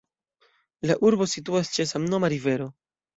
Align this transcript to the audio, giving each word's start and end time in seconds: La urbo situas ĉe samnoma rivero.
La 0.91 0.95
urbo 1.09 1.27
situas 1.33 1.69
ĉe 1.75 1.85
samnoma 1.91 2.31
rivero. 2.35 2.67